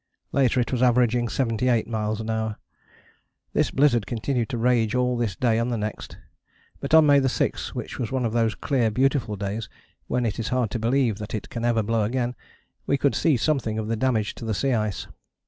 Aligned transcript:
Later 0.31 0.59
it 0.59 0.71
was 0.71 0.81
averaging 0.81 1.27
78 1.29 1.85
miles 1.87 2.19
an 2.19 2.31
hour. 2.31 2.57
This 3.53 3.69
blizzard 3.69 4.07
continued 4.07 4.49
to 4.49 4.57
rage 4.57 4.95
all 4.95 5.15
this 5.15 5.35
day 5.35 5.59
and 5.59 5.71
the 5.71 5.77
next, 5.77 6.17
but 6.79 6.95
on 6.95 7.05
May 7.05 7.21
6, 7.21 7.75
which 7.75 7.99
was 7.99 8.11
one 8.11 8.25
of 8.25 8.33
those 8.33 8.55
clear 8.55 8.89
beautiful 8.89 9.35
days 9.35 9.69
when 10.07 10.25
it 10.25 10.39
is 10.39 10.47
hard 10.47 10.71
to 10.71 10.79
believe 10.79 11.19
that 11.19 11.35
it 11.35 11.51
can 11.51 11.63
ever 11.63 11.83
blow 11.83 12.01
again, 12.01 12.33
we 12.87 12.97
could 12.97 13.13
see 13.13 13.37
something 13.37 13.77
of 13.77 13.89
the 13.89 13.95
damage 13.95 14.33
to 14.33 14.43
the 14.43 14.55
sea 14.55 14.73
ice. 14.73 15.05